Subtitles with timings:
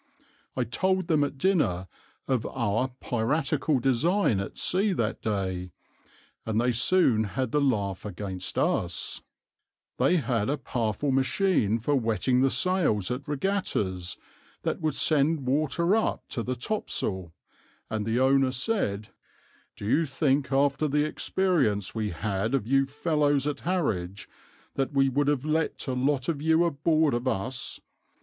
[0.57, 1.87] I told them at dinner
[2.27, 5.73] of our piratical design at sea that day,
[6.43, 9.21] and they soon had the laugh against us:
[9.99, 14.17] they had a powerful machine for wetting the sails at regattas,
[14.63, 17.31] that would send water up to the topsail;
[17.87, 19.09] and the owner said,
[19.75, 24.27] 'Do you think after the experience we had of you fellows at Harwich
[24.73, 27.79] that we would have let a lot of you aboard of us?